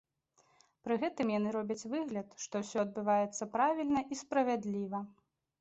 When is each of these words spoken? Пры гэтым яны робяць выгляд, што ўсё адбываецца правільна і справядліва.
Пры 0.87 0.95
гэтым 1.03 1.27
яны 1.39 1.51
робяць 1.57 1.87
выгляд, 1.91 2.27
што 2.45 2.63
ўсё 2.63 2.77
адбываецца 2.87 3.51
правільна 3.57 3.99
і 4.17 4.21
справядліва. 4.23 5.05